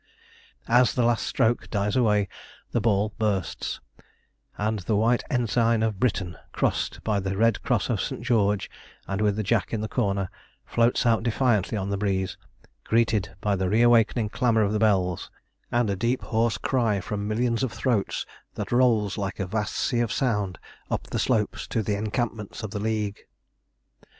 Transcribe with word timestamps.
As 0.67 0.95
the 0.95 1.05
last 1.05 1.27
stroke 1.27 1.69
dies 1.69 1.95
away 1.95 2.27
the 2.71 2.81
ball 2.81 3.13
bursts, 3.19 3.79
and 4.57 4.79
the 4.79 4.95
White 4.95 5.23
Ensign 5.29 5.83
of 5.83 5.99
Britain 5.99 6.37
crossed 6.53 7.03
by 7.03 7.19
the 7.19 7.37
Red 7.37 7.61
Cross 7.61 7.87
of 7.91 8.01
St. 8.01 8.23
George, 8.23 8.67
and 9.07 9.21
with 9.21 9.35
the 9.35 9.43
Jack 9.43 9.73
in 9.75 9.81
the 9.81 9.87
corner, 9.87 10.31
floats 10.65 11.05
out 11.05 11.21
defiantly 11.21 11.77
on 11.77 11.91
the 11.91 11.99
breeze, 11.99 12.35
greeted 12.83 13.35
by 13.41 13.55
the 13.55 13.69
reawakening 13.69 14.29
clamour 14.29 14.63
of 14.63 14.73
the 14.73 14.79
bells, 14.79 15.29
and 15.71 15.87
a 15.91 15.95
deep 15.95 16.23
hoarse 16.23 16.57
cry 16.57 16.99
from 16.99 17.27
millions 17.27 17.61
of 17.61 17.71
throats, 17.71 18.25
that 18.55 18.71
rolls 18.71 19.19
like 19.19 19.39
a 19.39 19.45
vast 19.45 19.75
sea 19.75 19.99
of 19.99 20.11
sound 20.11 20.57
up 20.89 21.03
the 21.11 21.19
slopes 21.19 21.67
to 21.67 21.83
the 21.83 21.95
encampments 21.95 22.63
of 22.63 22.71
the 22.71 22.79
League. 22.79 23.27